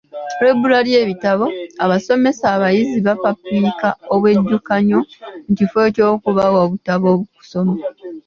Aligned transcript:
Olw'ebbula 0.39 0.77
ly'ebitabo, 0.87 1.47
abasomesa 1.83 2.45
abayizi 2.55 2.97
babapiika 3.07 3.89
obwejjukanyo 4.13 4.99
mu 5.45 5.51
kifo 5.57 5.79
ky'okubawa 5.95 6.57
obutabo 6.65 7.07
okusoma! 7.31 7.73